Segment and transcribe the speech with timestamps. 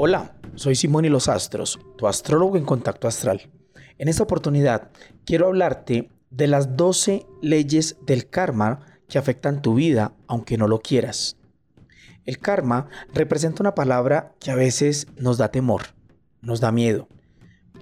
[0.00, 3.50] Hola, soy Simón y los Astros, tu astrólogo en contacto astral.
[3.98, 4.92] En esta oportunidad
[5.24, 10.78] quiero hablarte de las 12 leyes del karma que afectan tu vida aunque no lo
[10.78, 11.36] quieras.
[12.26, 15.82] El karma representa una palabra que a veces nos da temor,
[16.42, 17.08] nos da miedo,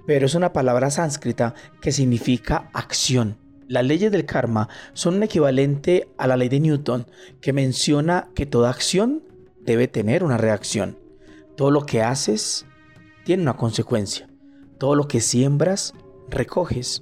[0.07, 3.37] pero es una palabra sánscrita que significa acción.
[3.67, 7.05] Las leyes del karma son un equivalente a la ley de Newton
[7.41, 9.21] que menciona que toda acción
[9.61, 10.97] debe tener una reacción.
[11.57, 12.67] Todo lo que haces
[13.25, 14.29] tiene una consecuencia.
[14.77, 15.95] Todo lo que siembras,
[16.29, 17.01] recoges.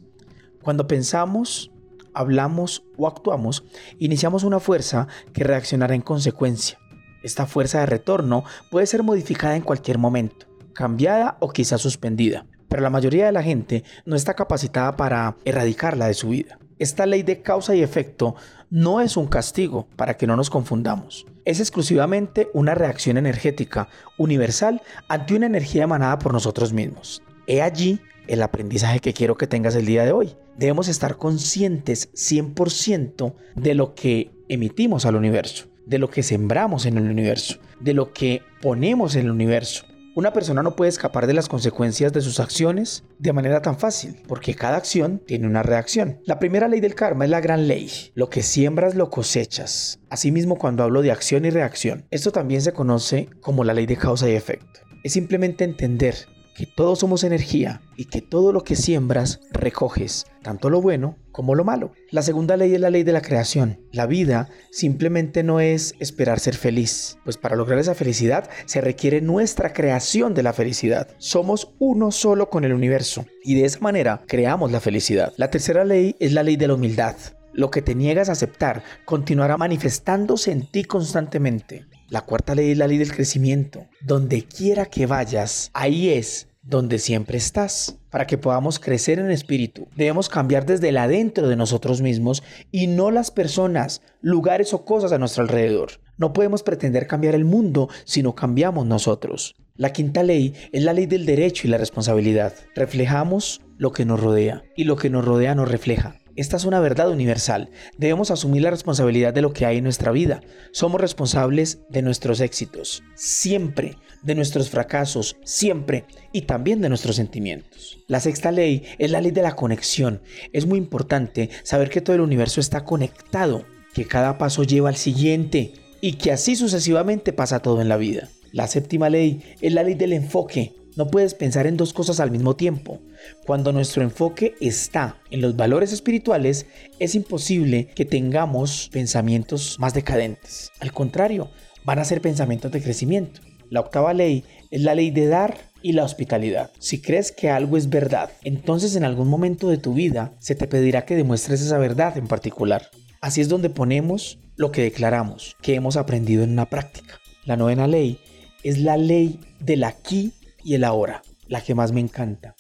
[0.63, 1.73] Cuando pensamos,
[2.13, 3.65] hablamos o actuamos,
[3.99, 6.79] iniciamos una fuerza que reaccionará en consecuencia.
[7.21, 12.81] Esta fuerza de retorno puede ser modificada en cualquier momento, cambiada o quizá suspendida, pero
[12.81, 16.59] la mayoría de la gente no está capacitada para erradicarla de su vida.
[16.79, 18.35] Esta ley de causa y efecto
[18.69, 21.25] no es un castigo, para que no nos confundamos.
[21.45, 27.21] Es exclusivamente una reacción energética universal ante una energía emanada por nosotros mismos.
[27.45, 30.35] He allí el aprendizaje que quiero que tengas el día de hoy.
[30.57, 36.97] Debemos estar conscientes 100% de lo que emitimos al universo, de lo que sembramos en
[36.97, 39.85] el universo, de lo que ponemos en el universo.
[40.15, 44.15] Una persona no puede escapar de las consecuencias de sus acciones de manera tan fácil,
[44.29, 46.21] porque cada acción tiene una reacción.
[46.23, 47.91] La primera ley del karma es la gran ley.
[48.13, 49.99] Lo que siembras lo cosechas.
[50.09, 53.97] Asimismo, cuando hablo de acción y reacción, esto también se conoce como la ley de
[53.97, 54.79] causa y efecto.
[55.03, 56.15] Es simplemente entender
[56.55, 61.53] que todos somos energía y que todo lo que siembras recoges, tanto lo bueno como
[61.53, 61.91] lo malo.
[62.11, 63.81] La segunda ley es la ley de la creación.
[63.91, 69.21] La vida simplemente no es esperar ser feliz, pues para lograr esa felicidad se requiere
[69.21, 71.09] nuestra creación de la felicidad.
[71.17, 75.33] Somos uno solo con el universo y de esa manera creamos la felicidad.
[75.35, 77.15] La tercera ley es la ley de la humildad.
[77.51, 81.85] Lo que te niegas a aceptar continuará manifestándose en ti constantemente.
[82.09, 83.87] La cuarta ley es la ley del crecimiento.
[84.01, 87.97] Donde quiera que vayas, ahí es donde siempre estás.
[88.11, 92.87] Para que podamos crecer en espíritu, debemos cambiar desde el adentro de nosotros mismos y
[92.87, 95.93] no las personas, lugares o cosas a nuestro alrededor.
[96.17, 99.55] No podemos pretender cambiar el mundo si no cambiamos nosotros.
[99.75, 102.53] La quinta ley es la ley del derecho y la responsabilidad.
[102.75, 106.15] Reflejamos lo que nos rodea y lo que nos rodea nos refleja.
[106.35, 107.69] Esta es una verdad universal.
[107.97, 110.41] Debemos asumir la responsabilidad de lo que hay en nuestra vida.
[110.73, 116.03] Somos responsables de nuestros éxitos, siempre, de nuestros fracasos, siempre,
[116.33, 117.99] y también de nuestros sentimientos.
[118.07, 120.21] La sexta ley es la ley de la conexión.
[120.51, 123.63] Es muy importante saber que todo el universo está conectado,
[123.93, 125.71] que cada paso lleva al siguiente
[126.01, 128.29] y que así sucesivamente pasa todo en la vida.
[128.51, 130.73] La séptima ley es la ley del enfoque.
[130.95, 133.01] No puedes pensar en dos cosas al mismo tiempo.
[133.45, 136.67] Cuando nuestro enfoque está en los valores espirituales,
[136.99, 140.71] es imposible que tengamos pensamientos más decadentes.
[140.79, 141.49] Al contrario,
[141.83, 143.41] van a ser pensamientos de crecimiento.
[143.69, 146.71] La octava ley es la ley de dar y la hospitalidad.
[146.79, 150.67] Si crees que algo es verdad, entonces en algún momento de tu vida se te
[150.67, 152.89] pedirá que demuestres esa verdad en particular.
[153.19, 157.19] Así es donde ponemos lo que declaramos, que hemos aprendido en una práctica.
[157.43, 158.17] La novena ley
[158.63, 160.31] es la ley del aquí
[160.65, 162.55] y el ahora, la que más me encanta.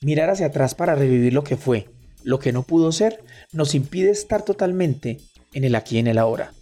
[0.00, 1.90] Mirar hacia atrás para revivir lo que fue,
[2.22, 3.22] lo que no pudo ser,
[3.52, 5.18] nos impide estar totalmente
[5.52, 6.52] en el aquí y en el ahora.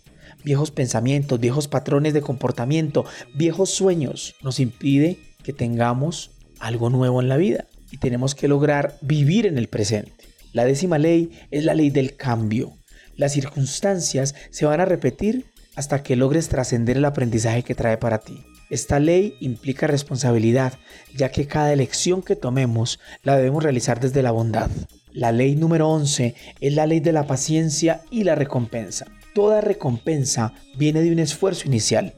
[0.43, 3.05] Viejos pensamientos, viejos patrones de comportamiento,
[3.35, 8.97] viejos sueños nos impide que tengamos algo nuevo en la vida y tenemos que lograr
[9.03, 10.25] vivir en el presente.
[10.53, 12.73] La décima ley es la ley del cambio.
[13.17, 15.45] Las circunstancias se van a repetir
[15.77, 18.43] hasta que logres trascender el aprendizaje que trae para ti.
[18.69, 20.73] Esta ley implica responsabilidad,
[21.15, 24.71] ya que cada elección que tomemos la debemos realizar desde la bondad.
[25.13, 29.07] La ley número 11 es la ley de la paciencia y la recompensa.
[29.35, 32.15] toda recompensa viene de un esfuerzo inicial.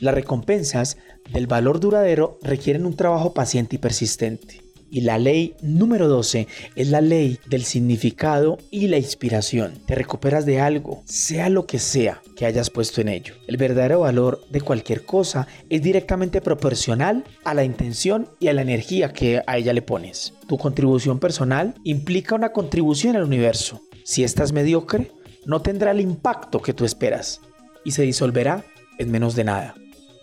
[0.00, 0.96] Las recompensas
[1.30, 4.61] del valor duradero requieren un trabajo paciente y persistente.
[4.92, 9.72] Y la ley número 12 es la ley del significado y la inspiración.
[9.86, 13.32] Te recuperas de algo, sea lo que sea que hayas puesto en ello.
[13.46, 18.60] El verdadero valor de cualquier cosa es directamente proporcional a la intención y a la
[18.60, 20.34] energía que a ella le pones.
[20.46, 23.80] Tu contribución personal implica una contribución al universo.
[24.04, 25.10] Si estás mediocre,
[25.46, 27.40] no tendrá el impacto que tú esperas
[27.82, 28.62] y se disolverá
[28.98, 29.74] en menos de nada.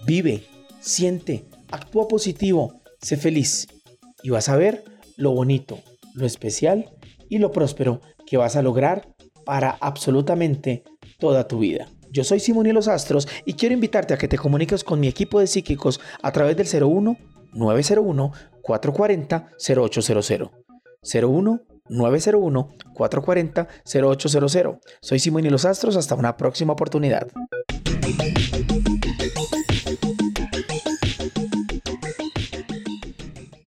[0.05, 0.43] Vive,
[0.79, 3.67] siente, actúa positivo, sé feliz
[4.23, 4.83] y vas a ver
[5.17, 5.79] lo bonito,
[6.13, 6.89] lo especial
[7.29, 9.07] y lo próspero que vas a lograr
[9.45, 10.83] para absolutamente
[11.19, 11.87] toda tu vida.
[12.11, 15.07] Yo soy Simón y los Astros y quiero invitarte a que te comuniques con mi
[15.07, 17.17] equipo de psíquicos a través del 01
[17.53, 18.31] 901
[18.61, 20.51] 440 0800.
[21.01, 24.77] 01 901 440 0800.
[25.01, 27.27] Soy Simón y los Astros, hasta una próxima oportunidad.